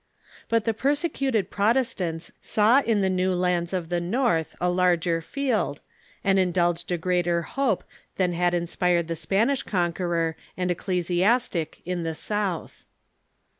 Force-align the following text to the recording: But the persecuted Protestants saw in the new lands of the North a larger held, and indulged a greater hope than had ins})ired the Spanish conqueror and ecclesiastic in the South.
But 0.49 0.65
the 0.65 0.73
persecuted 0.73 1.51
Protestants 1.51 2.31
saw 2.41 2.79
in 2.81 3.01
the 3.01 3.07
new 3.11 3.35
lands 3.35 3.71
of 3.71 3.89
the 3.89 4.01
North 4.01 4.55
a 4.59 4.67
larger 4.67 5.19
held, 5.35 5.79
and 6.23 6.39
indulged 6.39 6.91
a 6.91 6.97
greater 6.97 7.43
hope 7.43 7.83
than 8.15 8.33
had 8.33 8.53
ins})ired 8.53 9.05
the 9.05 9.15
Spanish 9.15 9.61
conqueror 9.61 10.35
and 10.57 10.71
ecclesiastic 10.71 11.83
in 11.85 12.01
the 12.01 12.15
South. 12.15 12.83